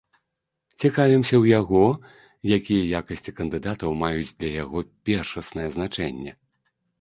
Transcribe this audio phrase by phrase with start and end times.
[0.83, 1.83] Цікавімся ў яго,
[2.57, 4.79] якія якасці кандыдатаў маюць для яго
[5.11, 6.35] першаснае значэнне.